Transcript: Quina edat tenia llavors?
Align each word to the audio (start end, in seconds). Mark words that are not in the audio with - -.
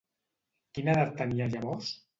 Quina 0.79 0.97
edat 0.99 1.15
tenia 1.23 1.51
llavors? 1.55 1.97